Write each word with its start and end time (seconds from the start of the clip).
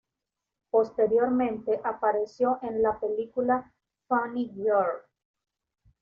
Posteriormente, 0.71 1.79
apareció 1.83 2.57
en 2.63 2.81
la 2.81 2.99
película 2.99 3.71
Funny 4.07 4.47
Girl. 4.49 5.03